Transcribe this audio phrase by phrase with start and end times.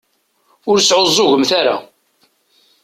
[0.69, 1.75] Ur sεuẓẓugemt ara.